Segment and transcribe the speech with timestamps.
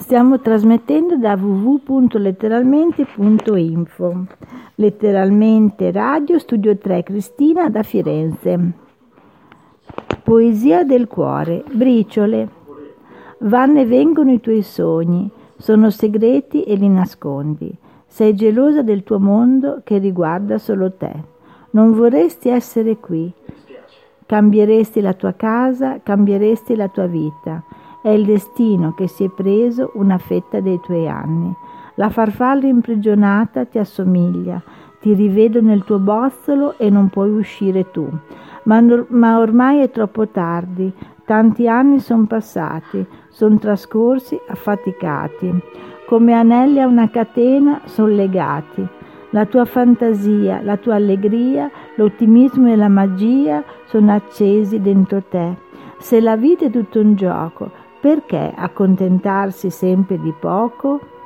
[0.00, 4.26] Stiamo trasmettendo da www.letteralmente.info.
[4.76, 8.72] Letteralmente Radio Studio 3 Cristina da Firenze.
[10.24, 12.48] Poesia del cuore, briciole.
[13.40, 17.70] Vanno e vengono i tuoi sogni, sono segreti e li nascondi.
[18.06, 21.12] Sei gelosa del tuo mondo che riguarda solo te.
[21.72, 23.30] Non vorresti essere qui.
[24.24, 27.62] Cambieresti la tua casa, cambieresti la tua vita
[28.02, 31.54] è il destino che si è preso una fetta dei tuoi anni.
[31.94, 34.62] La farfalla imprigionata ti assomiglia,
[35.00, 38.08] ti rivedo nel tuo bozzolo e non puoi uscire tu.
[38.64, 40.92] Ma, ma ormai è troppo tardi,
[41.24, 45.62] tanti anni sono passati, sono trascorsi affaticati.
[46.06, 48.86] Come anelli a una catena sono legati.
[49.30, 55.54] La tua fantasia, la tua allegria, l'ottimismo e la magia sono accesi dentro te.
[55.98, 61.19] Se la vita è tutto un gioco, perché accontentarsi sempre di poco?